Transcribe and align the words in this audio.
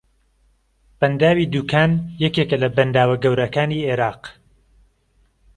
بەنداوی 0.99 1.49
دووکان 1.53 1.91
یەکێکە 2.23 2.57
لە 2.63 2.69
بەنداوە 2.75 3.15
گەورەکانی 3.23 3.85
عێراق 3.87 4.21